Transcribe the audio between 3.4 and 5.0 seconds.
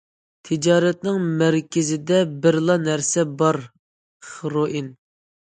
بار- خىروئىن.